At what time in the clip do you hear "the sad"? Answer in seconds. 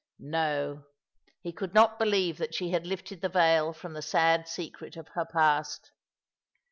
3.93-4.47